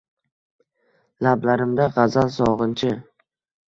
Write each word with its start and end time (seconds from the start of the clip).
Lablarimda 1.23 1.85
gʼazal 1.93 2.27
sogʼinchi. 2.35 2.89